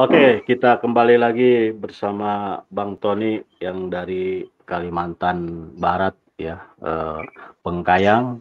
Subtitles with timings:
[0.00, 7.20] Oke, kita kembali lagi bersama Bang Tony yang dari Kalimantan Barat ya, eh,
[7.60, 8.40] Pengkayang.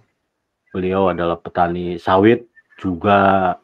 [0.72, 2.48] Beliau adalah petani sawit
[2.80, 3.60] juga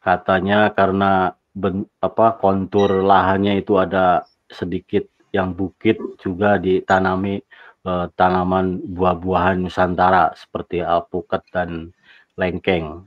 [0.00, 5.04] katanya karena ben, apa kontur lahannya itu ada sedikit
[5.36, 7.44] yang bukit juga ditanami
[7.84, 11.92] eh, tanaman buah-buahan Nusantara seperti alpukat dan
[12.40, 13.04] lengkeng.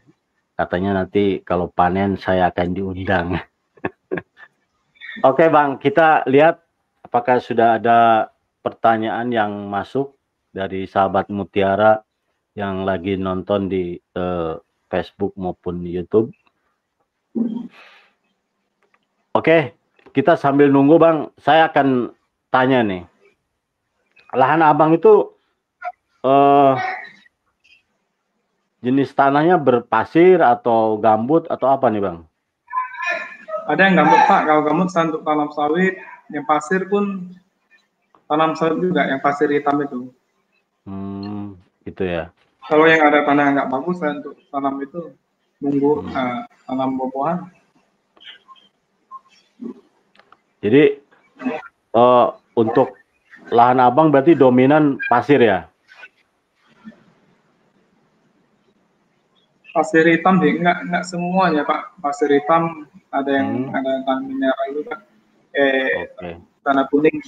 [0.53, 3.41] Katanya nanti kalau panen saya akan diundang.
[5.23, 6.59] Oke Bang, kita lihat
[6.99, 8.27] apakah sudah ada
[8.59, 10.11] pertanyaan yang masuk
[10.51, 12.03] dari sahabat Mutiara
[12.51, 14.59] yang lagi nonton di uh,
[14.91, 16.35] Facebook maupun YouTube.
[19.31, 19.71] Oke,
[20.11, 22.11] kita sambil nunggu Bang, saya akan
[22.51, 23.03] tanya nih.
[24.35, 25.31] Lahan Abang itu
[26.27, 26.75] uh,
[28.83, 32.27] jenis tanahnya berpasir atau gambut atau apa nih Bang?
[33.65, 35.97] Ada yang gambut Pak, kalau gambut untuk tanam sawit,
[36.29, 37.33] yang pasir pun
[38.29, 40.13] tanam sawit juga, yang pasir hitam itu.
[40.85, 42.29] Hmm, itu ya.
[42.65, 45.01] Kalau yang ada tanah yang nggak bagus saya untuk tanam itu
[45.61, 46.13] nunggu hmm.
[46.13, 47.39] uh, tanam buah-buahan.
[50.61, 50.83] Jadi
[51.93, 52.97] uh, untuk
[53.53, 55.69] lahan abang berarti dominan pasir ya?
[59.75, 63.75] Pasir hitam sih enggak enggak semuanya pak pasir hitam ada yang hmm.
[63.75, 64.95] ada tanah mineral juga
[65.51, 66.33] eh okay.
[66.63, 67.19] tanah kuning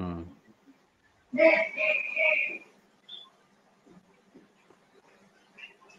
[0.00, 0.22] hmm.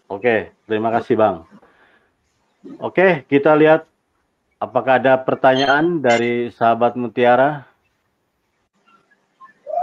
[0.06, 1.50] Oke, terima kasih Bang.
[2.78, 3.83] Oke, kita lihat
[4.61, 7.67] apakah ada pertanyaan dari sahabat Mutiara.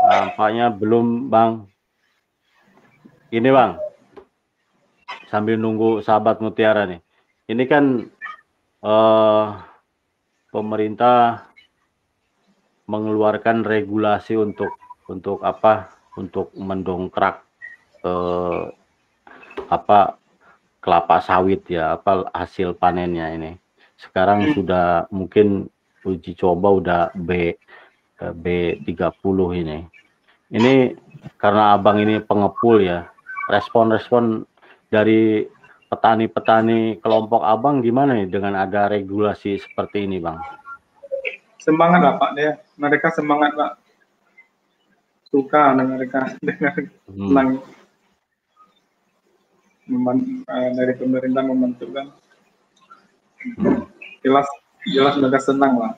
[0.08, 1.68] Nampaknya belum Bang.
[3.34, 3.91] Ini Bang
[5.32, 7.00] sambil nunggu sahabat mutiara nih.
[7.48, 8.04] Ini kan
[8.84, 9.56] uh,
[10.52, 11.48] pemerintah
[12.84, 14.76] mengeluarkan regulasi untuk
[15.08, 15.88] untuk apa?
[16.20, 17.40] Untuk mendongkrak
[18.04, 18.68] uh,
[19.72, 20.20] apa
[20.84, 23.56] kelapa sawit ya, apa hasil panennya ini.
[23.96, 24.52] Sekarang hmm.
[24.52, 25.72] sudah mungkin
[26.04, 27.56] uji coba udah B
[28.20, 29.78] eh, B30 ini.
[30.52, 30.74] Ini
[31.40, 33.08] karena abang ini pengepul ya,
[33.48, 34.51] respon-respon
[34.92, 35.48] dari
[35.88, 40.36] petani-petani kelompok abang gimana nih dengan ada regulasi seperti ini bang?
[41.56, 43.72] Semangat lah pak dia, mereka semangat pak,
[45.32, 46.76] suka mereka dengan
[47.08, 47.28] hmm.
[47.28, 47.48] senang
[50.48, 52.06] uh, dari pemerintah membentukkan.
[53.56, 53.88] Hmm.
[54.20, 54.46] Jelas
[54.92, 55.92] jelas mereka senang lah.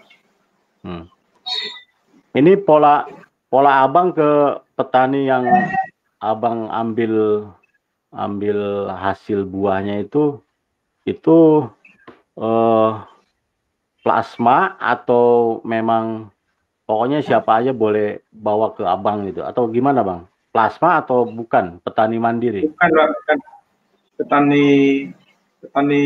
[0.87, 1.11] Hmm.
[2.34, 3.09] Ini pola
[3.49, 5.47] pola abang ke petani yang
[6.19, 7.47] abang ambil
[8.15, 10.39] ambil hasil buahnya itu
[11.05, 11.69] itu
[12.39, 12.91] eh,
[14.01, 16.31] plasma atau memang
[16.85, 20.23] pokoknya siapa aja boleh bawa ke abang gitu atau gimana bang?
[20.55, 21.83] Plasma atau bukan?
[21.83, 22.71] Petani mandiri?
[22.71, 23.39] Bukan bukan.
[24.15, 24.67] Petani
[25.59, 26.03] petani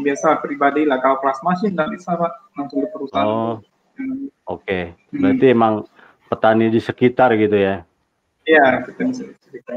[0.00, 1.02] biasa pribadi lah.
[1.04, 2.32] Kalau plasma sih nggak bisa pak.
[2.56, 3.26] Langsung ke perusahaan.
[3.28, 3.54] Oh
[4.48, 4.64] oke.
[4.64, 4.96] Okay.
[5.12, 5.56] berarti hmm.
[5.56, 5.74] emang
[6.32, 7.84] petani di sekitar gitu ya?
[8.48, 9.76] Iya petani sekitar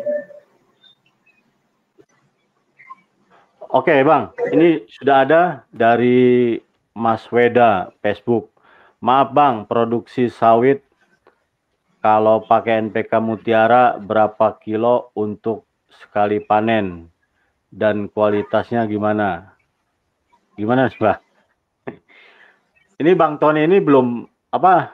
[3.73, 5.41] Oke Bang, ini sudah ada
[5.73, 6.61] dari
[6.93, 8.53] Mas Weda Facebook.
[9.01, 10.85] Maaf Bang, produksi sawit
[11.97, 17.09] kalau pakai NPK Mutiara berapa kilo untuk sekali panen
[17.73, 19.57] dan kualitasnya gimana?
[20.53, 21.17] Gimana Bang?
[23.01, 24.21] Ini Bang Tony ini belum
[24.53, 24.93] apa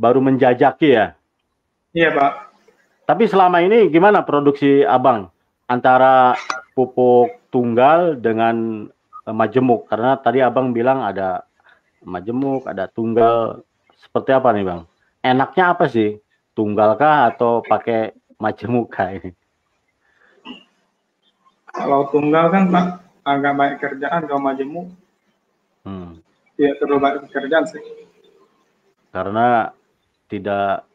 [0.00, 1.12] baru menjajaki ya?
[1.92, 2.32] Iya Pak.
[3.04, 5.28] Tapi selama ini gimana produksi Abang
[5.68, 6.32] antara
[6.78, 8.86] pupuk tunggal dengan
[9.26, 9.90] uh, majemuk.
[9.90, 11.42] Karena tadi abang bilang ada
[12.06, 13.66] majemuk ada tunggal.
[13.98, 14.80] Seperti apa nih bang?
[15.26, 16.22] Enaknya apa sih?
[16.54, 19.34] Tunggal kah atau pakai majemuk kah ini?
[21.74, 22.86] Kalau tunggal kan pak
[23.26, 24.22] agak banyak kerjaan.
[24.30, 24.86] Kalau majemuk
[25.82, 26.22] hmm.
[26.54, 27.82] tidak terlalu banyak kerjaan sih.
[29.10, 29.74] Karena
[30.30, 30.86] tidak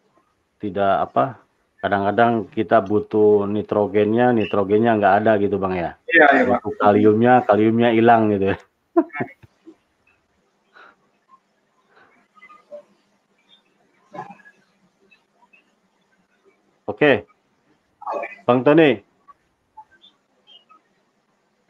[0.63, 1.42] tidak apa
[1.83, 5.99] kadang-kadang kita butuh nitrogennya, nitrogennya nggak ada gitu bang ya.
[6.07, 6.63] Iya, iya bang.
[6.79, 8.55] Kaliumnya, kaliumnya hilang gitu.
[16.83, 17.23] Oke,
[18.43, 18.99] Bang Tony,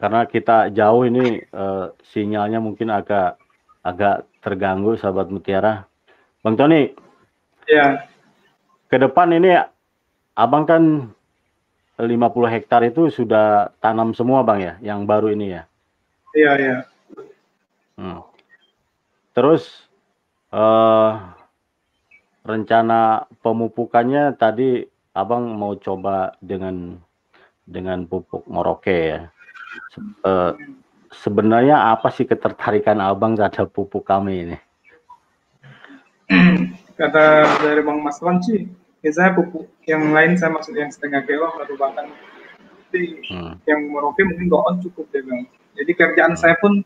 [0.02, 3.38] karena kita jauh ini uh, sinyalnya mungkin agak
[3.86, 5.86] agak terganggu, sahabat Mutiara.
[6.42, 6.98] Bang Tony,
[7.70, 8.10] ya.
[8.90, 9.54] Ke depan ini
[10.34, 11.14] Abang kan
[12.02, 12.10] 50
[12.50, 15.64] hektar itu sudah tanam semua Bang ya, yang baru ini ya?
[16.34, 16.78] Iya, iya.
[17.94, 18.26] Hmm.
[19.38, 19.86] terus
[20.50, 21.14] uh,
[22.42, 24.82] rencana pemupukannya tadi
[25.14, 26.98] abang mau coba dengan
[27.64, 29.22] dengan pupuk Moroke ya.
[30.26, 30.58] Uh,
[31.14, 34.58] sebenarnya apa sih ketertarikan abang terhadap pupuk kami ini?
[36.98, 38.70] Kata dari Bang Mas sih,
[39.04, 42.08] biasanya pupuk yang lain saya maksud yang setengah kilo atau bahkan
[42.96, 43.60] hmm.
[43.68, 45.44] yang Moroke mungkin gak on cukup dia bilang.
[45.76, 46.80] Jadi kerjaan saya pun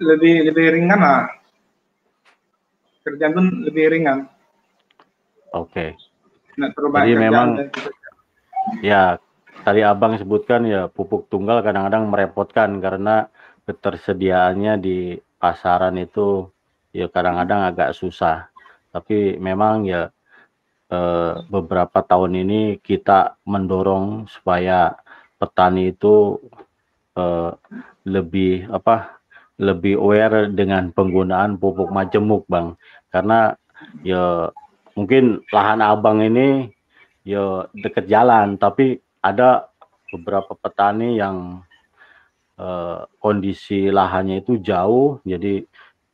[0.00, 1.28] lebih lebih ringan lah.
[3.04, 4.24] Kerjaan pun lebih ringan.
[5.52, 5.92] Oke.
[5.92, 6.70] Okay.
[6.72, 7.68] Jadi memang
[8.80, 9.20] ya
[9.60, 13.28] tadi abang sebutkan ya pupuk tunggal kadang-kadang merepotkan karena
[13.68, 14.98] ketersediaannya di
[15.36, 16.48] pasaran itu
[16.96, 18.48] ya kadang-kadang agak susah.
[18.94, 20.08] Tapi memang ya
[20.90, 24.94] eh, beberapa tahun ini kita mendorong supaya
[25.40, 26.40] petani itu
[27.18, 27.50] eh,
[28.06, 29.18] lebih apa
[29.56, 32.76] lebih aware dengan penggunaan pupuk majemuk bang
[33.08, 33.56] karena
[34.04, 34.52] ya
[34.92, 36.68] mungkin lahan abang ini
[37.24, 39.72] ya dekat jalan tapi ada
[40.14, 41.62] beberapa petani yang
[42.56, 45.66] eh, kondisi lahannya itu jauh, jadi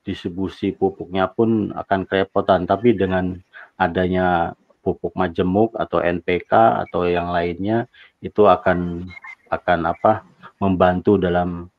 [0.03, 2.67] distribusi pupuknya pun akan kerepotan.
[2.67, 3.39] Tapi dengan
[3.79, 6.50] adanya pupuk majemuk atau NPK
[6.87, 7.87] atau yang lainnya
[8.19, 9.06] itu akan
[9.49, 10.26] akan apa
[10.58, 11.70] membantu dalam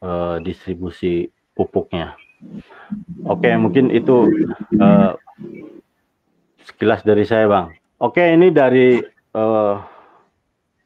[0.00, 2.14] uh, distribusi pupuknya.
[3.24, 4.28] Oke, mungkin itu
[4.78, 5.16] uh,
[6.66, 7.72] sekilas dari saya, Bang.
[8.02, 9.00] Oke, ini dari
[9.32, 9.80] uh,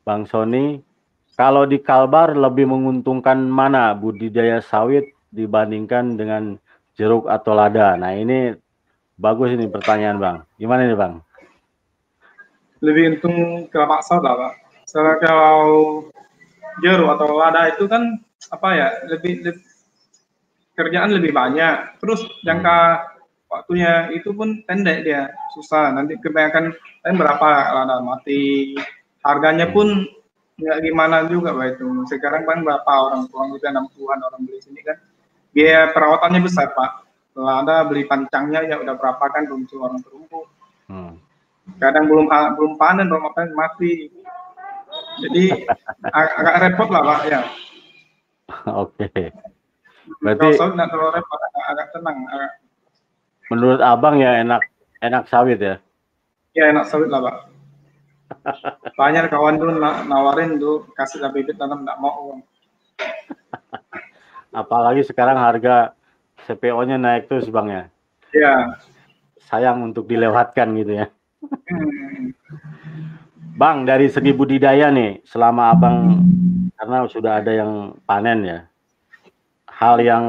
[0.06, 0.78] Bang Sony,
[1.34, 6.56] kalau di Kalbar lebih menguntungkan mana budidaya sawit dibandingkan dengan
[6.94, 7.94] jeruk atau lada?
[7.94, 8.54] Nah ini
[9.18, 10.36] bagus ini pertanyaan Bang.
[10.58, 11.22] Gimana nih Bang?
[12.78, 13.36] Lebih untung
[13.72, 14.52] kelapa sawit lah Pak.
[14.86, 16.06] Soalnya kalau
[16.80, 18.16] jeruk atau lada itu kan
[18.48, 19.64] apa ya lebih, lebih
[20.78, 21.98] kerjaan lebih banyak.
[21.98, 23.02] Terus jangka
[23.50, 25.90] waktunya itu pun pendek dia susah.
[25.90, 26.70] Nanti kebanyakan
[27.02, 28.74] kan berapa lada mati
[29.26, 30.06] harganya pun
[30.58, 34.58] nggak gimana juga pak itu sekarang kan berapa orang tua kita enam puluhan orang beli
[34.58, 34.98] sini kan
[35.54, 40.40] biaya perawatannya besar pak kalau ada beli pancangnya ya udah berapa kan belum orang terumbu
[40.90, 41.14] hmm.
[41.76, 44.08] Kadang belum belum panen belum apa mati
[45.20, 45.68] jadi
[46.08, 47.40] ag agak repot lah pak ya
[48.72, 49.28] oke okay.
[50.24, 52.52] berarti kalau nggak terlalu repot agak, agak tenang agak...
[53.52, 54.62] menurut abang ya enak
[55.04, 55.76] enak sawit ya
[56.56, 57.36] ya enak sawit lah pak
[58.98, 59.72] banyak kawan tuh
[60.08, 62.40] nawarin tuh kasih bibit tanam nggak mau uang.
[64.60, 65.94] Apalagi sekarang harga
[66.48, 67.82] CPO-nya naik terus bang ya.
[68.34, 68.54] Iya.
[69.48, 71.06] Sayang untuk dilewatkan gitu ya.
[73.58, 75.98] Bang, dari segi budidaya nih, selama abang
[76.78, 78.58] karena sudah ada yang panen ya,
[79.66, 80.26] hal yang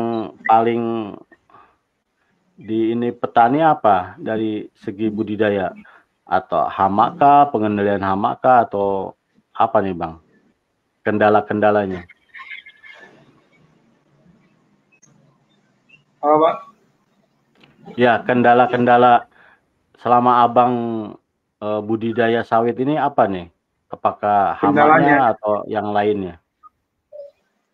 [0.50, 1.14] paling
[2.60, 5.70] di ini petani apa dari segi budidaya?
[6.30, 9.18] atau hamaka pengendalian hamaka atau
[9.58, 10.14] apa nih bang?
[11.02, 12.06] Kendala-kendalanya.
[16.22, 16.70] Apa
[17.98, 19.26] ya kendala-kendala
[20.00, 20.74] selama abang
[21.60, 23.48] e, budidaya sawit ini apa nih?
[23.90, 26.38] Apakah hamanya atau yang lainnya?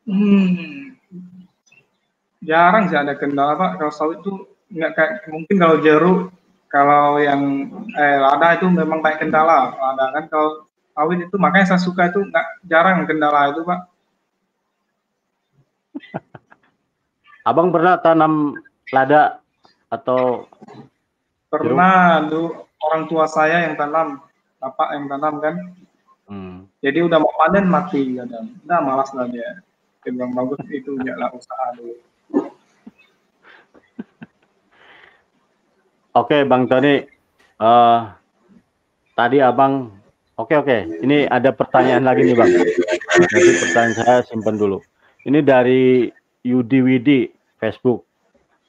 [0.08, 0.96] Hmm,
[2.40, 3.72] jarang sih ada kendala pak.
[3.82, 6.20] Kalau sawit itu nggak kayak mungkin kalau jeruk
[6.72, 9.76] kalau yang eh, lada itu memang banyak kendala.
[9.76, 10.50] Lada kan kalau
[10.96, 13.80] sawit itu makanya saya suka itu nggak jarang kendala itu pak.
[17.50, 18.56] Abang pernah tanam
[18.90, 19.44] lada
[19.92, 20.50] atau
[21.62, 22.48] pernah tuh
[22.84, 24.20] orang tua saya yang tanam
[24.60, 25.56] bapak yang tanam kan
[26.30, 26.56] hmm.
[26.82, 29.62] jadi udah mau panen mati kadang udah malas lah dia
[30.04, 31.96] dia bilang bagus itu ya lah usaha dulu
[36.16, 37.04] Oke, Bang Tony.
[37.60, 38.08] Uh,
[39.20, 39.92] tadi Abang,
[40.40, 41.04] oke oke.
[41.04, 42.56] Ini ada pertanyaan lagi nih, Bang.
[42.56, 44.80] Jadi pertanyaan saya simpan dulu.
[45.28, 46.08] Ini dari
[46.48, 47.28] Yudi Widi
[47.60, 48.08] Facebook.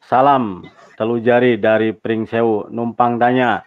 [0.02, 0.66] Salam
[0.96, 2.72] telu jari dari Pringsewu.
[2.72, 3.62] Numpang tanya,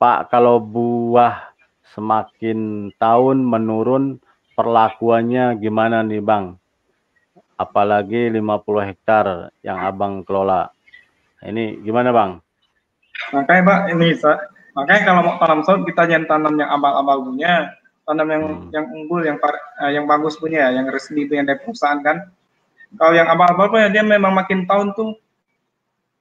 [0.00, 1.52] Pak, kalau buah
[1.92, 4.18] semakin tahun menurun,
[4.56, 6.56] perlakuannya gimana nih, Bang?
[7.60, 10.72] Apalagi 50 hektar yang Abang kelola.
[11.44, 12.40] Ini gimana, Bang?
[13.36, 14.16] Makanya Pak ini
[14.70, 17.76] makanya kalau mau tanam sawit kita jangan tanam yang abal-abal punya,
[18.08, 18.70] tanam yang hmm.
[18.72, 22.32] yang unggul, yang uh, yang bagus punya, yang resmi punya dari perusahaan kan.
[22.96, 25.20] Kalau yang abal-abal punya dia memang makin tahun tuh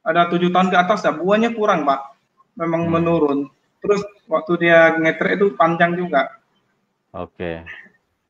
[0.10, 2.18] ada tujuh tahun ke atas ya buahnya kurang Pak,
[2.58, 2.92] memang hmm.
[2.98, 3.40] menurun.
[3.80, 6.42] Terus waktu dia ngetrek itu panjang juga.
[7.14, 7.38] Oke.
[7.38, 7.56] Okay.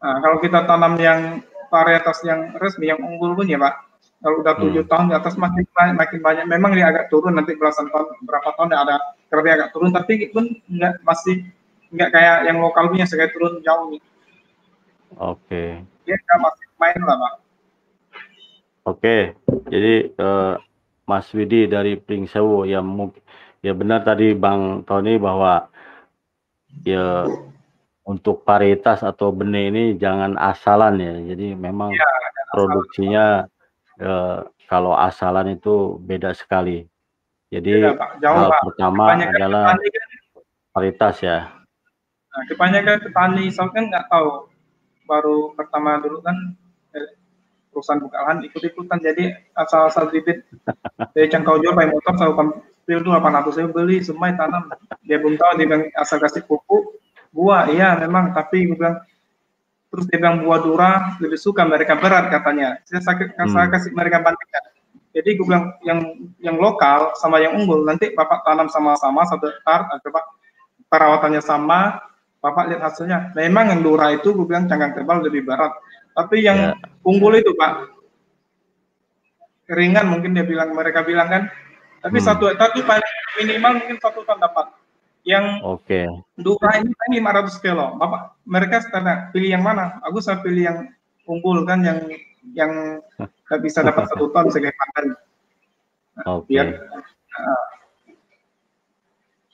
[0.04, 1.40] Nah, kalau kita tanam yang
[1.72, 3.88] varietas yang resmi, yang unggul punya Pak,
[4.20, 4.92] Kalau udah tujuh hmm.
[4.92, 6.46] tahun di atas makin banyak, makin banyak.
[6.52, 9.00] Memang dia agak turun nanti belasan tahun, berapa tahun ada
[9.32, 11.48] kerja agak turun, tapi pun nggak masih
[11.96, 14.04] nggak kayak yang lokal punya sekali turun jauh nih.
[15.16, 15.40] Oke.
[15.48, 15.70] Okay.
[16.04, 17.34] Dia nggak masih main lah pak.
[18.88, 19.22] Oke, okay.
[19.70, 20.56] jadi uh,
[21.10, 23.26] Mas Widi dari Pringsewu yang mungkin
[23.66, 25.66] ya benar tadi Bang Tony bahwa
[26.86, 27.26] ya
[28.06, 31.14] untuk varietas atau benih ini jangan asalan ya.
[31.34, 32.10] Jadi memang ya,
[32.54, 33.26] produksinya
[33.98, 34.38] eh,
[34.70, 36.86] kalau asalan itu beda sekali.
[37.50, 38.12] Jadi beda, Pak.
[38.22, 38.62] Jauh, hal Pak.
[38.70, 39.78] pertama kebanyakan adalah kan,
[40.78, 41.38] varietas ya.
[42.30, 44.30] Nah, kebanyakan petani soal kan nggak tahu.
[45.10, 46.38] Baru pertama dulu kan
[47.80, 49.00] perusahaan buka lahan ikut-ikutan.
[49.00, 49.24] Jadi
[49.56, 50.44] asal-asal bibit
[51.16, 52.60] dari cangkau jual pakai motor selalu
[52.90, 54.68] itu 800 ribu beli semua tanam.
[55.08, 57.00] Dia belum tahu dia bilang asal kasih pupuk
[57.32, 57.72] buah.
[57.72, 59.00] Iya memang tapi gue bilang.
[59.90, 62.78] Terus dia bilang buah dura lebih suka mereka berat katanya.
[62.86, 63.50] Saya sakit hmm.
[63.50, 64.78] saya kasih mereka bandingkan
[65.10, 66.00] jadi gue bilang yang
[66.38, 70.22] yang lokal sama yang unggul nanti bapak tanam sama-sama satu hektar coba
[70.90, 72.06] perawatannya sama.
[72.40, 73.36] Bapak lihat hasilnya.
[73.36, 75.76] Memang yang dura itu gue bilang cangkang tebal lebih berat
[76.16, 77.06] tapi yang yeah.
[77.06, 77.90] unggul itu pak
[79.70, 81.44] ringan mungkin dia bilang mereka bilang kan
[82.00, 82.26] tapi hmm.
[82.26, 84.72] satu itu paling minimal mungkin satu ton dapat
[85.28, 86.08] yang Oke.
[86.08, 86.08] Okay.
[86.40, 87.86] Dura ini kan 500 kilo.
[88.00, 90.00] Bapak, mereka tanya pilih yang mana?
[90.08, 90.80] Aku saya pilih yang
[91.28, 92.00] unggul kan yang
[92.56, 92.72] yang
[93.46, 95.06] nggak bisa dapat satu ton sebagai pakan.
[96.40, 96.56] Oke.
[96.56, 96.68] Okay.
[97.36, 97.64] uh,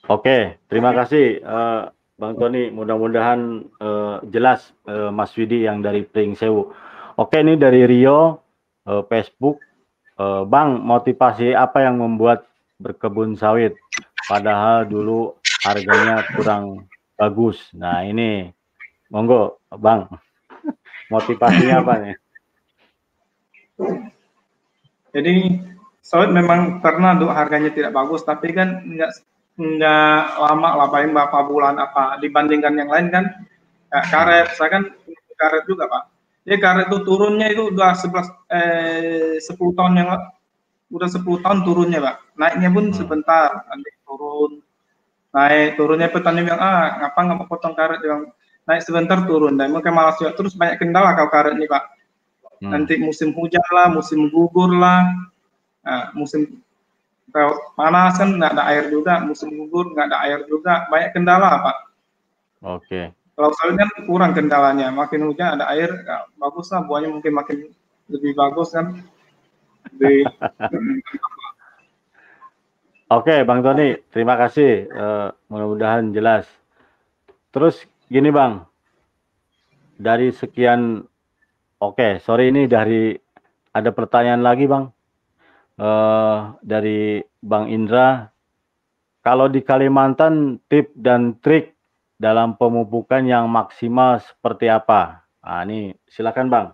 [0.06, 2.72] Oke, terima kasih uh, Bang Tony.
[2.72, 6.72] Mudah-mudahan uh, jelas uh, Mas Widi yang dari Pring Sewu.
[7.20, 8.40] Oke, ini dari Rio
[8.88, 9.60] uh, Facebook.
[10.16, 12.48] Uh, bang, motivasi apa yang membuat
[12.80, 13.76] berkebun sawit?
[14.24, 16.88] Padahal dulu harganya kurang
[17.20, 17.60] bagus.
[17.76, 18.48] Nah ini
[19.12, 20.08] monggo bang
[21.12, 22.16] motivasinya apa nih?
[25.12, 25.34] Jadi
[26.00, 29.12] sawit memang pernah harganya tidak bagus, tapi kan nggak
[29.56, 33.24] nggak lama lah paling berapa bulan apa dibandingkan yang lain kan?
[33.88, 34.52] Ya, karet.
[34.56, 34.82] Saya kan
[35.36, 36.02] karet juga pak.
[36.46, 40.08] Ya karet itu turunnya itu udah 11 eh 10 tahun yang
[40.92, 42.16] udah 10 tahun turunnya pak.
[42.36, 42.96] Naiknya pun hmm.
[42.96, 44.60] sebentar nanti turun.
[45.32, 47.98] Naik turunnya petani bilang ah ngapa nggak mau potong karet?
[48.04, 48.28] Bilang
[48.68, 49.56] naik sebentar turun.
[49.56, 51.96] Dan mungkin malas juga terus banyak kendala kalau karet nih pak.
[52.56, 52.72] Hmm.
[52.72, 55.12] nanti musim hujan lah musim gugur lah.
[55.84, 56.64] Nah, musim
[57.76, 61.76] panas kan nggak ada air juga musim gugur nggak ada air juga banyak kendala pak
[62.64, 63.04] oke okay.
[63.36, 67.56] kalau sawit kan kurang kendalanya makin hujan ada air ya, bagus lah buahnya mungkin makin
[68.08, 69.02] lebih bagus kan
[69.92, 70.24] lebih
[73.06, 74.90] Oke, Bang Tony, terima kasih.
[74.90, 76.42] Uh, mudah-mudahan jelas.
[77.54, 78.66] Terus gini, Bang.
[79.94, 81.06] Dari sekian,
[81.78, 83.14] oke, okay, sorry ini dari
[83.70, 84.90] ada pertanyaan lagi, Bang.
[85.76, 88.32] Uh, dari Bang Indra.
[89.20, 91.76] Kalau di Kalimantan, tip dan trik
[92.16, 95.20] dalam pemupukan yang maksimal seperti apa?
[95.44, 96.66] Nah, ini silakan, Bang.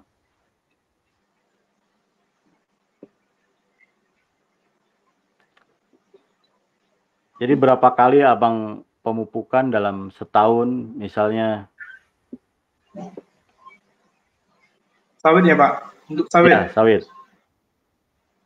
[7.42, 11.66] Jadi berapa kali abang pemupukan dalam setahun misalnya?
[15.18, 15.72] Sawit ya Pak?
[16.06, 16.54] Untuk sawit?
[16.54, 17.02] Ya, sawit.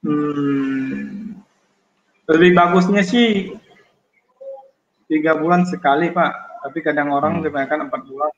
[0.06, 1.34] Hmm,
[2.30, 3.58] lebih bagusnya sih
[5.10, 6.62] tiga bulan sekali Pak.
[6.66, 7.44] Tapi kadang orang hmm.
[7.46, 8.32] kebanyakan empat bulan.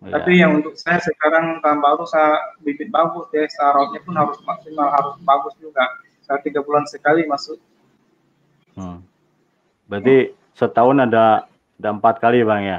[0.00, 0.10] Ya.
[0.16, 4.88] Tapi yang untuk saya sekarang tahun baru saya bibit bagus ya, sarotnya pun harus maksimal
[4.94, 5.84] harus bagus juga.
[6.24, 7.58] Saya tiga bulan sekali masuk.
[8.78, 9.02] Hmm.
[9.90, 11.50] Berarti setahun ada
[11.82, 12.78] ada empat kali bang ya?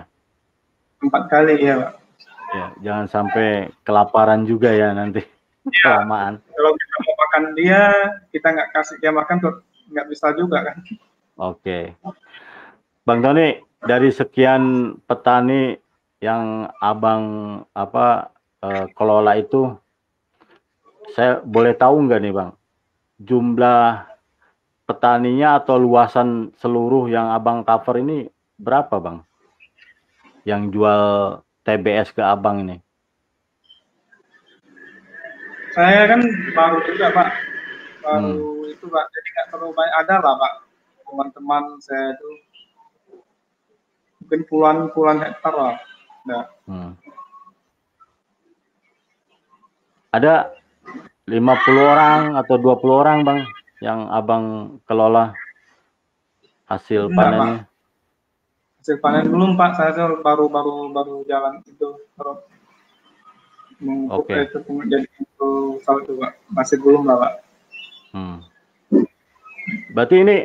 [1.03, 1.93] Empat kali ya pak.
[2.51, 5.23] Ya, jangan sampai kelaparan juga ya nanti
[5.71, 6.43] ya, kelamaan.
[6.51, 6.71] Kalau
[7.31, 9.39] makan dia, kita nggak kasih dia makan
[9.87, 10.77] nggak bisa juga kan.
[11.39, 11.95] Oke,
[13.07, 15.79] bang Tony dari sekian petani
[16.19, 17.23] yang abang
[17.71, 19.71] apa eh, kelola itu,
[21.15, 22.51] saya boleh tahu nggak nih bang
[23.21, 24.09] jumlah
[24.89, 29.17] petaninya atau luasan seluruh yang abang cover ini berapa bang?
[30.43, 31.03] Yang jual
[31.63, 32.81] TBS ke abang ini?
[35.71, 36.19] Saya kan
[36.51, 37.29] baru juga pak,
[38.03, 38.73] baru hmm.
[38.75, 40.53] itu pak, jadi nggak terlalu banyak ada lah pak
[41.11, 42.29] teman-teman saya itu
[44.23, 45.75] mungkin puluhan puluhan hektar lah.
[46.23, 46.43] Nah.
[46.63, 46.91] Hmm.
[50.11, 50.55] Ada
[51.27, 51.39] 50
[51.79, 53.39] orang atau 20 orang bang
[53.79, 55.31] yang abang kelola
[56.67, 57.55] hasil Enggak, panennya?
[57.63, 57.69] Pak.
[58.81, 62.43] Hasil panen belum Pak, saya baru baru baru jalan itu baru
[64.13, 64.33] Oke.
[64.33, 64.41] Okay.
[64.49, 65.49] Itu jadi itu
[65.81, 66.31] Pak.
[66.53, 67.33] Masih belum lah Pak.
[68.13, 68.37] Hmm.
[69.91, 70.35] Berarti ini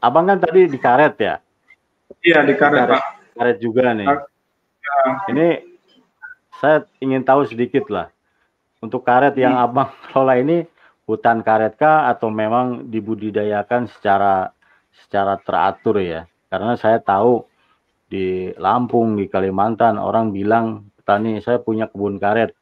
[0.00, 1.34] abang kan tadi di karet ya?
[2.20, 2.90] Iya di karet, Karet.
[2.96, 3.04] Pak.
[3.38, 4.08] Karet juga nih.
[4.08, 4.96] Ya,
[5.30, 5.46] Ini
[6.60, 8.10] saya ingin tahu sedikit lah.
[8.80, 10.66] Untuk karet yang abang kelola ini
[11.06, 14.52] hutan karet kah atau memang dibudidayakan secara
[15.06, 16.26] secara teratur ya?
[16.50, 17.46] Karena saya tahu
[18.10, 22.59] di Lampung, di Kalimantan orang bilang petani saya punya kebun karet.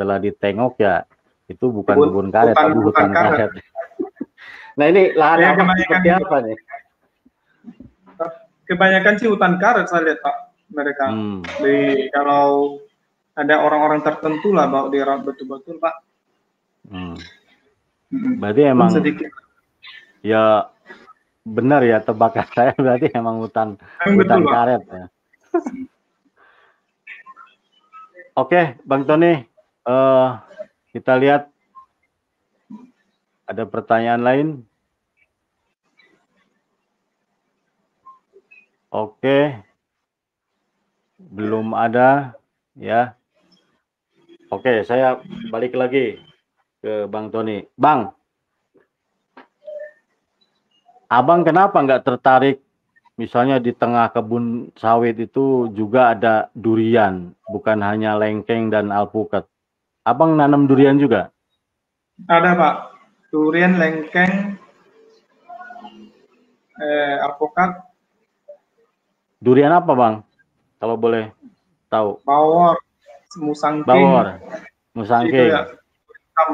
[0.00, 1.04] Setelah ditengok ya
[1.44, 3.36] itu bukan Kebun- kebun karet bukan- tapi bukan hutan karet.
[3.36, 3.52] karet.
[4.72, 6.56] nah ini lahan Ya, abang kebanyakan seperti apa nih?
[8.64, 10.36] Kebanyakan sih hutan karet saya lihat Pak
[10.70, 11.04] mereka.
[11.06, 11.44] Hmm.
[11.58, 11.76] Di
[12.08, 12.80] kalau
[13.34, 15.94] ada orang-orang tertentu lah bawa dirawat betul-betul Pak.
[16.88, 17.16] hmm.
[18.08, 18.32] Mm-mm.
[18.38, 19.28] Berarti emang sedikit.
[20.20, 20.64] ya
[21.42, 24.54] benar ya tebakan saya berarti emang hutan Emang hutan betul, Pak.
[24.54, 25.04] karet ya.
[28.32, 29.44] Oke, Bang Tony,
[29.90, 30.28] eh,
[30.94, 31.50] kita lihat
[33.50, 34.48] ada pertanyaan lain.
[38.90, 39.58] Oke,
[41.18, 42.34] belum ada
[42.78, 43.14] ya.
[44.50, 46.18] Oke, saya balik lagi
[46.82, 47.66] ke Bang Tony.
[47.78, 48.10] Bang,
[51.10, 52.62] Abang kenapa nggak tertarik
[53.18, 59.49] misalnya di tengah kebun sawit itu juga ada durian, bukan hanya lengkeng dan alpukat.
[60.10, 61.30] Abang nanam durian juga?
[62.26, 62.74] Ada Pak.
[63.30, 64.58] Durian, lengkeng,
[66.76, 67.86] eh, alpukat,
[69.38, 70.14] Durian apa bang?
[70.76, 71.32] Kalau boleh
[71.86, 72.20] tahu.
[72.26, 72.76] bawor,
[73.38, 73.86] musangking.
[73.86, 75.48] Bawor, Itu musangking.
[75.48, 75.62] ya.
[75.64, 76.50] Hitam.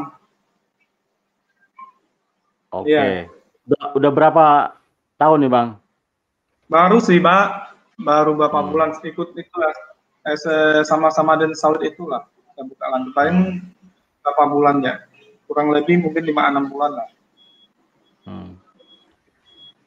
[2.70, 2.92] Oke.
[2.92, 3.26] Iya.
[3.66, 4.44] Udah, udah berapa
[5.16, 5.68] tahun nih bang?
[6.68, 7.46] Baru sih Pak.
[7.96, 8.70] Baru beberapa Hmm.
[8.70, 9.72] bulan ikut itulah.
[10.22, 12.22] Eh, se- sama-sama dan sawit itulah.
[12.56, 13.12] Kita buka lantai.
[13.12, 13.38] Paling
[14.24, 14.96] berapa bulan ya?
[15.44, 17.08] Kurang lebih mungkin 5-6 bulan lah.
[18.24, 18.56] Hmm.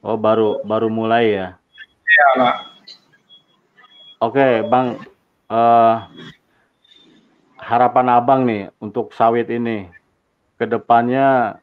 [0.05, 1.57] Oh baru baru mulai ya.
[2.05, 2.55] Iya Pak.
[4.21, 5.01] Oke, Bang.
[5.49, 5.95] eh,
[7.57, 9.89] harapan Abang nih untuk sawit ini
[10.61, 11.57] ke depannya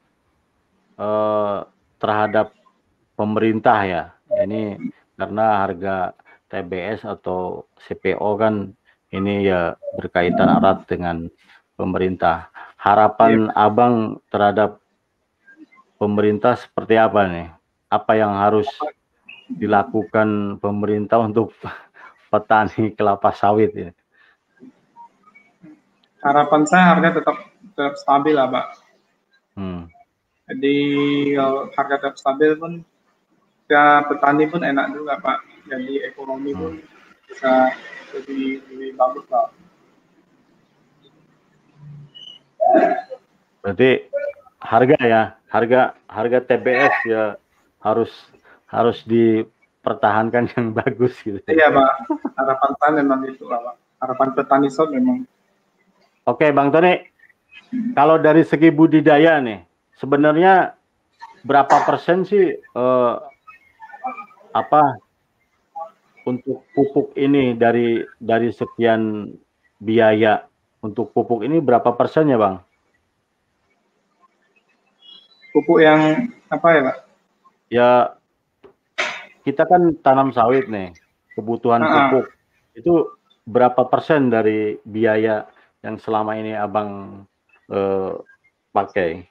[0.99, 1.59] eh,
[2.03, 2.51] terhadap
[3.15, 4.03] pemerintah ya.
[4.43, 4.75] Ini
[5.15, 6.19] karena harga
[6.51, 8.75] TBS atau CPO kan
[9.15, 11.31] ini ya berkaitan erat dengan
[11.79, 12.51] pemerintah.
[12.77, 14.79] Harapan Abang terhadap
[15.99, 17.49] pemerintah seperti apa nih?
[17.91, 18.67] Apa yang harus
[19.51, 21.55] dilakukan pemerintah untuk
[22.31, 23.91] petani kelapa sawit ya.
[26.23, 27.37] Harapan saya harga tetap
[27.71, 28.67] tetap stabil lah Pak.
[29.55, 29.87] Hmm.
[30.51, 30.77] Jadi
[31.39, 32.73] kalau harga tetap stabil pun
[33.71, 35.39] ya petani pun enak juga Pak.
[35.71, 36.73] Jadi ekonomi pun
[37.31, 37.71] bisa
[38.15, 39.49] lebih lebih bagus lah.
[43.63, 43.91] Berarti
[44.63, 47.25] harga ya, harga harga TBS ya
[47.83, 48.13] harus
[48.71, 51.43] harus dipertahankan yang bagus gitu.
[51.47, 51.91] Iya Pak.
[52.37, 53.75] Harapan saya memang itu lah Pak.
[53.97, 55.25] Harapan petani sawit memang
[56.27, 57.07] Oke, Bang Tony.
[57.95, 59.63] Kalau dari segi budidaya nih,
[59.95, 60.75] sebenarnya
[61.47, 63.15] berapa persen sih eh,
[64.51, 64.83] apa
[66.27, 69.31] untuk pupuk ini dari dari sekian
[69.79, 70.43] biaya
[70.83, 72.67] untuk pupuk ini berapa persen ya, Bang?
[75.57, 76.97] pupuk yang apa ya Pak?
[77.73, 77.91] Ya
[79.41, 80.93] kita kan tanam sawit nih,
[81.33, 82.13] kebutuhan Ah.
[82.13, 82.29] pupuk
[82.77, 83.09] itu
[83.49, 85.49] berapa persen dari biaya
[85.81, 87.25] yang selama ini abang
[87.73, 88.13] eh,
[88.71, 89.25] pakai?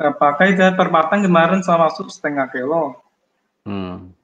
[0.00, 2.96] Eh, pakai saya per batang kemarin saya masuk setengah kilo.
[3.68, 4.14] Hmm.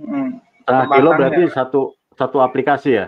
[0.00, 0.40] Mm.
[0.62, 1.50] Setengah kilo berarti ya.
[1.52, 1.80] satu
[2.14, 3.06] satu aplikasi ya?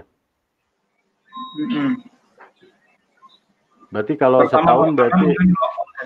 [1.55, 2.03] Mm-mm.
[3.95, 5.27] Berarti kalau Pertama setahun berarti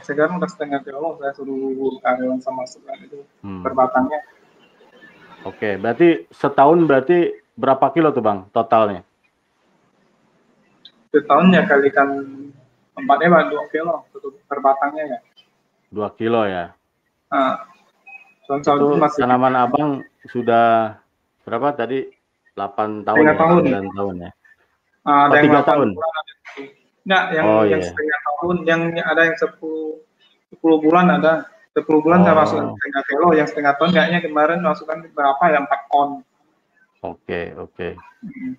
[0.04, 4.20] sekarang udah setengah kilo saya suruh karyawan sama masukkan itu hmm, per batangnya.
[5.48, 5.70] oke.
[5.80, 9.02] Berarti setahun berarti berapa kilo tuh bang totalnya?
[11.10, 12.08] Setahun ya kalikan
[12.92, 13.94] tempatnya Pak dua kilo
[14.46, 15.18] per batangnya ya.
[15.88, 16.76] Dua kilo ya.
[17.32, 17.64] Nah,
[18.48, 19.90] soal Itu itu masih tanaman abang
[20.24, 20.96] sudah
[21.44, 22.08] berapa tadi?
[22.56, 23.38] 8 tahun Setengah ya?
[23.38, 23.62] tahun.
[23.62, 24.30] 9 tahun ya?
[25.06, 25.88] Ah, ada Oh, yang tiga 8 tahun?
[25.94, 26.24] bulan.
[27.08, 27.88] Enggak, yang Oh, yang iya.
[27.88, 29.80] setengah tahun, yang ada yang 10
[30.50, 31.32] 10 bulan ada.
[31.76, 32.40] 10 bulan saya Oh.
[32.42, 36.08] masuk setengah kilo, yang setengah tahun kayaknya kemarin masukkan berapa ya 4 ton.
[36.98, 37.88] Oke, oke.
[38.26, 38.52] Mm.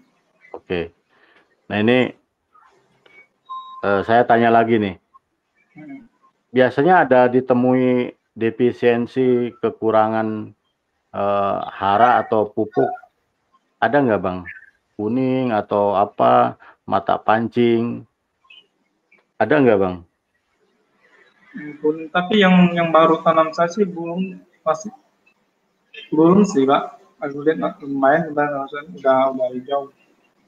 [0.55, 0.81] Oke.
[1.67, 2.15] Nah ini
[3.79, 4.95] eh, saya tanya lagi nih.
[5.75, 6.07] Mm.
[6.49, 10.53] Biasanya ada ditemui defisiensi kekurangan
[11.15, 12.89] eh, hara atau pupuk.
[13.79, 14.39] Ada nggak bang?
[14.99, 16.59] Kuning atau apa?
[16.83, 18.03] Mata pancing.
[19.39, 19.95] Ada nggak bang?
[22.13, 24.93] Tapi yang yang baru tanam saya sih belum masih
[26.13, 27.01] belum sih pak.
[27.19, 29.91] Aku lihat lumayan udah udah udah hijau.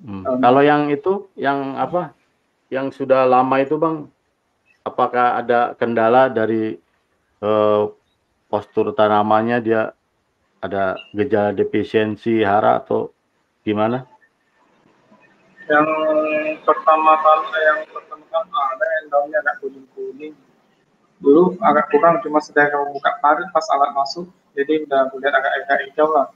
[0.01, 0.25] Hmm.
[0.25, 2.15] Um, Kalau yang itu, yang apa?
[2.71, 4.07] Yang sudah lama itu bang,
[4.81, 6.79] apakah ada kendala dari
[7.41, 7.83] eh,
[8.47, 9.81] postur tanamannya dia
[10.61, 13.09] ada gejala defisiensi hara atau
[13.65, 14.05] gimana?
[15.65, 15.87] Yang
[16.61, 20.33] pertama kali yang pertama kan ada yang daunnya agak kuning kuning.
[21.21, 25.51] Dulu agak kurang cuma sudah kamu buka parit pas alat masuk, jadi udah lihat agak
[25.65, 26.27] agak hijau lah.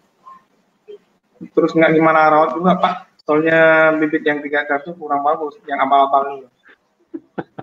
[1.52, 2.94] Terus nggak gimana rawat juga pak,
[3.26, 6.48] soalnya bibit yang tiga kartu kurang bagus, yang abal-abal.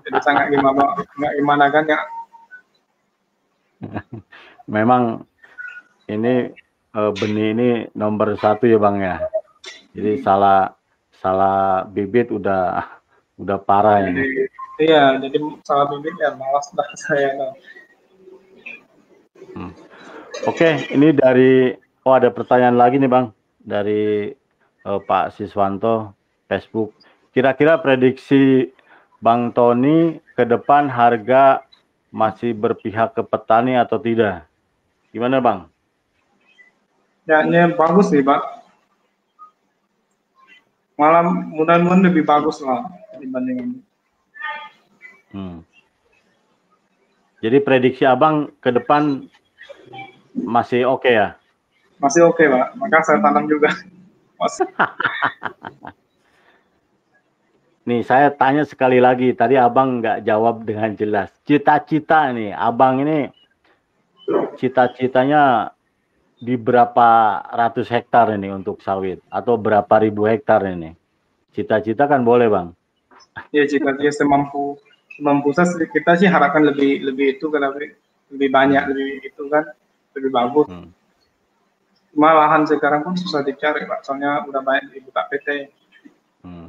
[0.02, 1.98] Jadi sangat gimana, nggak gimana kan ya.
[4.74, 5.26] Memang
[6.06, 6.50] ini
[6.94, 9.16] uh, benih ini nomor satu ya bang ya.
[9.92, 10.72] Jadi salah
[11.12, 12.82] salah bibit udah
[13.38, 14.48] udah parah ini.
[14.80, 17.30] Iya, jadi salah bibit ya malas dah saya.
[19.52, 19.72] Hmm.
[20.48, 23.26] Oke, ini dari oh ada pertanyaan lagi nih bang
[23.62, 24.32] dari
[24.86, 26.16] uh, Pak Siswanto
[26.50, 26.96] Facebook.
[27.32, 28.68] Kira-kira prediksi
[29.22, 31.62] Bang Tony ke depan harga
[32.12, 34.44] masih berpihak ke petani atau tidak?
[35.10, 35.58] Gimana bang?
[37.24, 38.62] Ya, ini bagus sih pak
[41.02, 42.86] malah mudah-mudahan lebih bagus lah
[43.18, 43.82] dibanding
[45.32, 45.64] Hmm.
[47.40, 49.24] Jadi prediksi abang ke depan
[50.36, 51.40] masih oke okay ya?
[51.96, 53.72] Masih oke okay, pak, maka saya tanam juga.
[57.82, 61.34] nih saya tanya sekali lagi, tadi abang nggak jawab dengan jelas.
[61.42, 63.30] Cita-cita nih, abang ini
[64.54, 65.74] cita-citanya
[66.38, 70.94] di berapa ratus hektar ini untuk sawit atau berapa ribu hektar ini?
[71.54, 72.68] Cita-cita kan boleh bang?
[73.50, 74.78] Ya cita-cita semampu
[75.18, 75.52] semampu
[75.92, 77.94] kita sih harapkan lebih lebih itu kan lebih,
[78.32, 79.64] lebih banyak lebih itu kan
[80.18, 80.66] lebih bagus.
[80.70, 80.90] Hmm.
[82.12, 85.72] Cuma lahan sekarang pun susah dicari pak, soalnya udah banyak dibuka PT.
[86.44, 86.68] Hmm.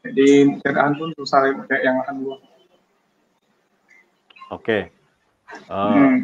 [0.00, 2.40] Jadi kendaraan pun susah kayak yang lahan luas.
[4.50, 4.64] Oke.
[4.64, 4.82] Okay.
[5.68, 6.16] Uh, hmm.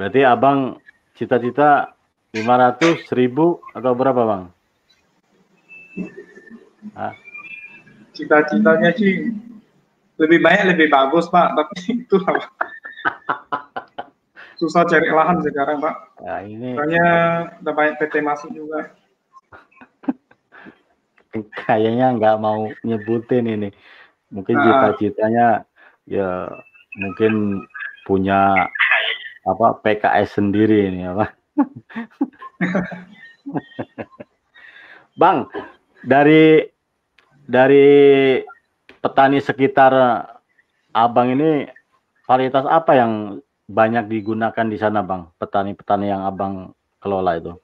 [0.00, 0.80] Berarti abang
[1.20, 1.92] Cita-cita
[2.32, 4.44] 500, 1000 atau berapa, Bang?
[8.16, 9.28] Cita-citanya sih
[10.16, 12.40] lebih banyak lebih bagus, Pak, tapi itu lah.
[14.60, 15.94] Susah cari lahan sekarang, Pak.
[16.24, 17.06] Ya, ini Soalnya
[17.60, 18.96] udah banyak PT masuk juga.
[21.48, 23.70] Kayaknya nggak mau nyebutin ini.
[24.30, 24.64] Mungkin nah.
[24.64, 25.64] cita-citanya
[26.06, 26.48] ya
[26.98, 27.62] mungkin
[28.04, 28.54] punya
[29.46, 31.32] apa PKS sendiri ini apa.
[35.20, 35.48] Bang,
[36.04, 36.64] dari
[37.44, 37.88] dari
[39.00, 39.92] petani sekitar
[40.90, 41.70] Abang ini
[42.26, 43.38] varietas apa yang
[43.70, 45.30] banyak digunakan di sana, Bang?
[45.38, 47.54] Petani-petani yang Abang kelola itu?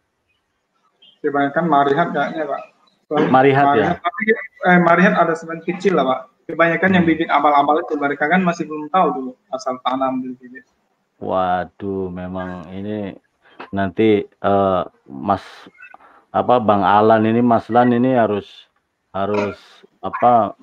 [1.27, 2.76] Kebanyakan marihat kayaknya, Pak.
[3.11, 3.91] Marihat, ya?
[3.99, 4.23] Tapi
[4.67, 6.21] eh, marihat ada semen kecil lah, Pak.
[6.47, 10.63] Kebanyakan yang bibit abal-abal itu mereka kan masih belum tahu dulu asal tanam bibit.
[11.19, 13.19] Waduh, memang ini
[13.75, 15.43] nanti uh, Mas
[16.31, 18.69] apa Bang Alan ini Mas Lan ini harus
[19.11, 19.57] harus
[20.05, 20.55] apa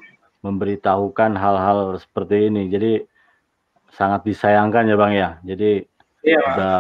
[0.46, 2.70] memberitahukan hal-hal seperti ini.
[2.70, 3.04] Jadi
[3.92, 5.30] sangat disayangkan ya Bang ya.
[5.44, 5.84] Jadi
[6.24, 6.80] iya, udah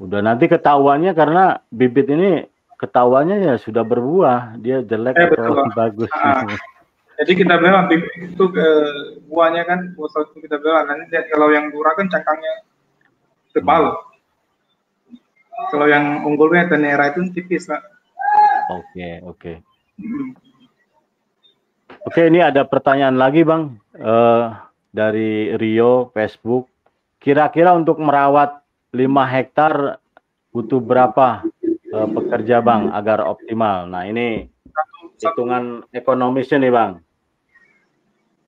[0.00, 2.46] udah nanti ketahuannya karena bibit ini
[2.82, 6.10] ketahuannya ya sudah berbuah, dia jelek eh, atau betul, bagus.
[6.18, 6.42] Ah,
[7.22, 8.66] jadi kita bela itu ke
[9.30, 12.66] buahnya kan buah itu kita bela nanti kalau yang dura kan cangkangnya
[13.54, 13.94] tebal.
[13.94, 15.68] Hmm.
[15.70, 17.78] Kalau yang unggulnya tenera itu tipis pak.
[17.78, 19.38] Oke okay, oke.
[19.38, 19.56] Okay.
[20.02, 20.34] Hmm.
[22.02, 24.58] Oke okay, ini ada pertanyaan lagi bang uh,
[24.90, 26.66] dari Rio Facebook.
[27.22, 30.02] Kira-kira untuk merawat 5 hektar
[30.50, 31.46] butuh berapa
[31.92, 33.86] uh, pekerja bang agar optimal?
[33.86, 34.48] Nah ini
[35.20, 36.92] hitungan ekonomisnya nih bang.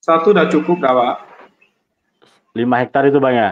[0.05, 1.17] Satu udah cukup gak, Pak?
[2.53, 3.51] 5 hektar itu Bang ya?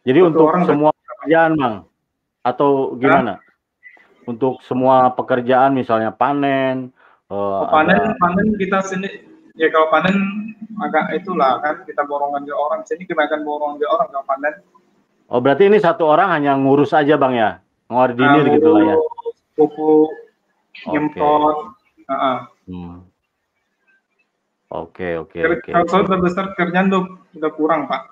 [0.00, 1.74] Jadi Satu untuk orang semua pekerjaan Bang?
[2.40, 3.36] Atau gimana?
[3.36, 4.24] Hah?
[4.24, 6.88] Untuk semua pekerjaan misalnya panen?
[7.28, 8.16] Uh, panen, ada...
[8.16, 9.08] panen kita sini,
[9.60, 10.16] ya kalau panen
[10.80, 12.80] agak itulah kan kita borongan ke orang.
[12.88, 14.54] Sini kebanyakan borongan ke orang kalau panen.
[15.28, 17.64] Oh berarti ini satu orang hanya ngurus aja Bang ya?
[17.88, 18.96] Ngordinir nah, gitu lah ya?
[19.54, 20.10] Pupuk,
[20.90, 21.56] nyemprot.
[22.04, 22.04] Okay.
[22.04, 22.38] Uh -uh.
[22.68, 22.96] Hmm.
[24.74, 25.70] Oke, oke, oke.
[25.70, 27.06] Kalau sudah besar kerjaan tuh
[27.38, 28.02] udah kurang, Pak.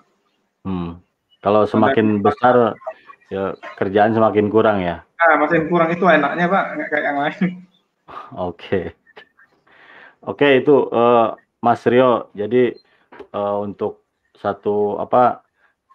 [0.63, 1.03] Hmm.
[1.43, 2.79] Kalau semakin besar
[3.27, 5.03] ya kerjaan semakin kurang ya.
[5.19, 7.47] Nah, makin kurang itu enaknya, Pak, nggak kayak yang lain.
[8.49, 8.95] Oke.
[10.23, 12.31] Oke itu uh, Mas Rio.
[12.31, 12.71] Jadi
[13.35, 14.07] uh, untuk
[14.39, 15.43] satu apa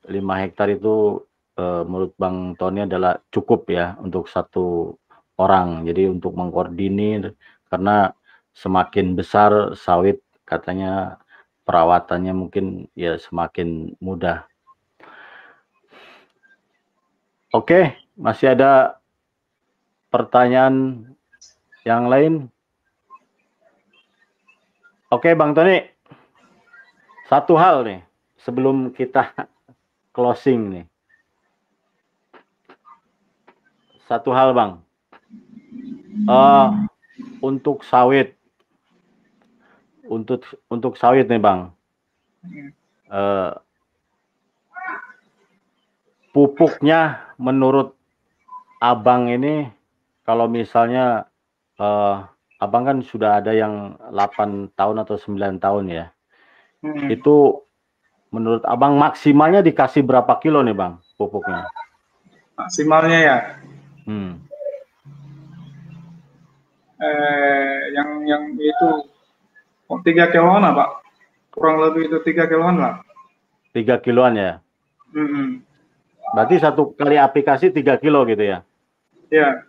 [0.08, 1.22] lima hektar itu
[1.60, 4.96] uh, menurut Bang Tony adalah cukup ya untuk satu
[5.38, 5.86] orang.
[5.86, 7.36] Jadi untuk mengkoordinir
[7.67, 8.15] karena
[8.56, 11.22] semakin besar sawit katanya
[11.67, 14.48] perawatannya mungkin ya semakin mudah.
[17.52, 19.00] Oke, masih ada
[20.12, 21.08] pertanyaan
[21.88, 22.34] yang lain?
[25.08, 25.88] Oke, Bang Tony.
[27.28, 28.02] Satu hal nih
[28.39, 29.48] sebelum kita
[30.17, 30.86] closing nih.
[34.10, 34.82] Satu hal, Bang.
[36.25, 36.89] Uh,
[37.41, 38.38] untuk sawit
[40.08, 41.69] untuk untuk sawit nih bang
[43.12, 43.51] uh,
[46.32, 47.93] pupuknya menurut
[48.80, 49.67] abang ini
[50.23, 51.27] kalau misalnya
[51.80, 52.23] uh,
[52.58, 56.06] abang kan sudah ada yang 8 tahun atau 9 tahun ya
[56.82, 57.12] hmm.
[57.12, 57.66] itu
[58.38, 61.65] menurut abang maksimalnya dikasih berapa kilo nih bang pupuknya
[62.54, 63.38] maksimalnya ya
[64.06, 64.32] hmm.
[67.02, 69.10] eh, yang yang itu
[69.88, 70.89] Oh, tiga kiloan lah, Pak.
[71.56, 73.00] Kurang lebih itu tiga kiloan lah.
[73.71, 74.60] Tiga kiloan ya?
[75.15, 75.47] Mm -hmm.
[76.36, 78.67] Berarti satu kali aplikasi tiga kilo gitu ya?
[79.32, 79.63] Iya.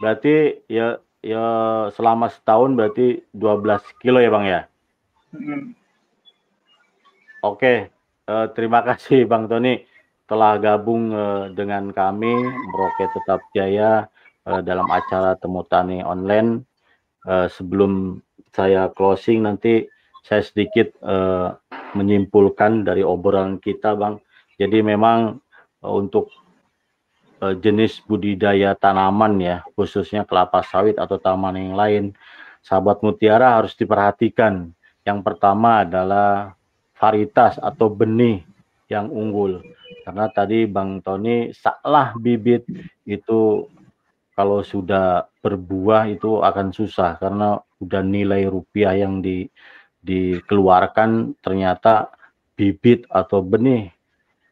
[0.00, 1.44] Berarti ya ya
[1.92, 4.60] selama setahun berarti 12 kilo ya Bang ya?
[5.36, 5.60] Mm -hmm.
[7.44, 7.92] Oke,
[8.24, 9.84] uh, terima kasih Bang Tony
[10.24, 14.08] telah gabung uh, dengan kami Merauke Tetap Jaya
[14.48, 16.64] uh, dalam acara Temu Tani Online.
[17.28, 19.84] Uh, sebelum saya closing nanti
[20.24, 21.52] saya sedikit uh,
[21.92, 24.24] menyimpulkan dari obrolan kita, Bang.
[24.56, 25.36] Jadi memang
[25.84, 26.32] uh, untuk
[27.44, 32.04] uh, jenis budidaya tanaman ya, khususnya kelapa sawit atau taman yang lain,
[32.64, 34.72] sahabat mutiara harus diperhatikan.
[35.04, 36.56] Yang pertama adalah
[37.04, 38.40] varietas atau benih
[38.88, 39.60] yang unggul.
[40.08, 42.64] Karena tadi Bang Tony salah bibit
[43.04, 43.68] itu
[44.32, 49.44] kalau sudah berbuah itu akan susah karena udah nilai rupiah yang di
[50.04, 52.12] dikeluarkan ternyata
[52.56, 53.88] bibit atau benih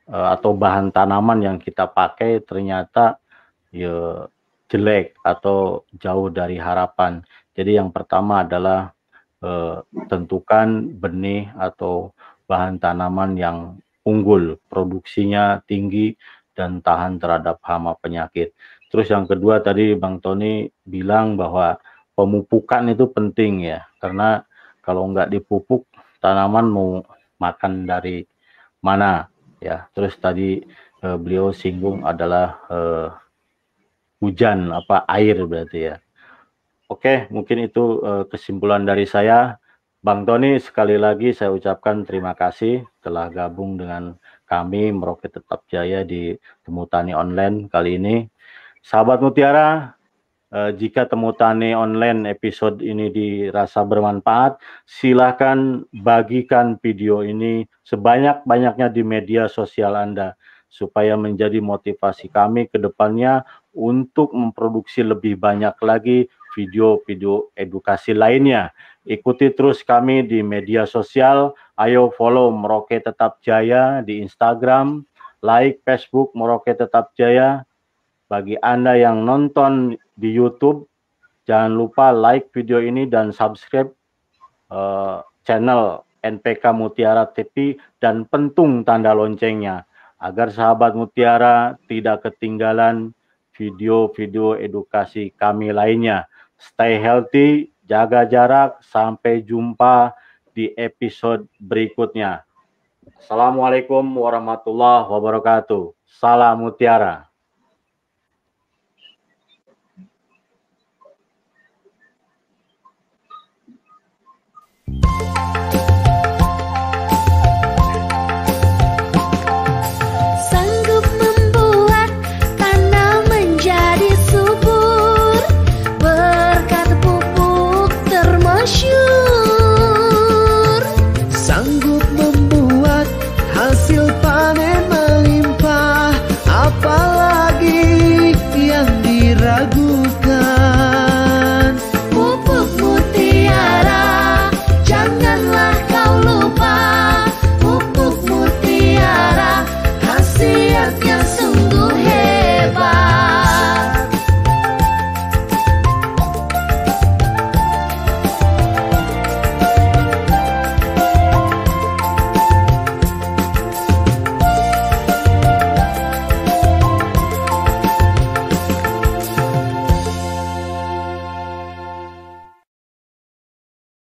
[0.08, 3.20] uh, atau bahan tanaman yang kita pakai ternyata
[3.68, 4.28] ya
[4.72, 7.20] jelek atau jauh dari harapan.
[7.52, 8.96] Jadi yang pertama adalah
[9.44, 12.16] uh, tentukan benih atau
[12.52, 16.12] bahan tanaman yang unggul, produksinya tinggi
[16.52, 18.52] dan tahan terhadap hama penyakit.
[18.92, 21.80] Terus yang kedua tadi Bang Tony bilang bahwa
[22.12, 24.44] pemupukan itu penting ya, karena
[24.84, 25.88] kalau nggak dipupuk
[26.20, 27.00] tanaman mau
[27.40, 28.28] makan dari
[28.84, 29.32] mana
[29.64, 29.88] ya.
[29.96, 30.60] Terus tadi
[31.00, 33.08] eh, beliau singgung adalah eh,
[34.20, 35.96] hujan apa air berarti ya.
[36.92, 39.56] Oke, mungkin itu eh, kesimpulan dari saya.
[40.02, 44.18] Bang Tony sekali lagi saya ucapkan terima kasih telah gabung dengan
[44.50, 46.34] kami Meroket Tetap Jaya di
[46.66, 48.26] Temu Tani Online kali ini.
[48.82, 49.94] Sahabat Mutiara,
[50.50, 59.06] eh, jika temu tani online episode ini dirasa bermanfaat, silahkan bagikan video ini sebanyak-banyaknya di
[59.06, 60.34] media sosial Anda
[60.66, 68.70] supaya menjadi motivasi kami ke depannya untuk memproduksi lebih banyak lagi video-video edukasi lainnya.
[69.02, 71.56] Ikuti terus kami di media sosial.
[71.80, 75.02] Ayo follow Merauke Tetap Jaya di Instagram,
[75.42, 77.66] like Facebook Merauke Tetap Jaya,
[78.32, 80.88] bagi Anda yang nonton di YouTube,
[81.44, 83.92] jangan lupa like video ini dan subscribe
[84.72, 89.84] uh, channel NPK Mutiara TV dan pentung tanda loncengnya
[90.16, 93.12] agar sahabat Mutiara tidak ketinggalan
[93.52, 96.24] video-video edukasi kami lainnya.
[96.62, 100.14] Stay healthy, jaga jarak, sampai jumpa
[100.54, 102.46] di episode berikutnya.
[103.18, 105.90] Assalamualaikum warahmatullahi wabarakatuh.
[106.06, 107.31] Salam Mutiara.